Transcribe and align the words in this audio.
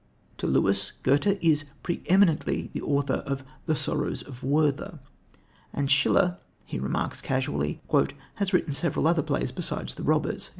To 0.39 0.47
Lewis, 0.47 0.93
Goethe 1.03 1.37
is 1.43 1.63
pre 1.83 2.01
eminently 2.07 2.71
the 2.73 2.81
author 2.81 3.21
of 3.27 3.43
The 3.67 3.75
Sorrows 3.75 4.23
of 4.23 4.41
Werther; 4.43 4.99
and 5.73 5.91
Schiller, 5.91 6.39
he 6.65 6.79
remarks 6.79 7.21
casually, 7.21 7.81
"has, 8.37 8.51
written 8.51 8.73
several 8.73 9.05
other 9.05 9.21
plays 9.21 9.51
besides 9.51 9.93
_The 9.93 10.07
Robbers." 10.07 10.49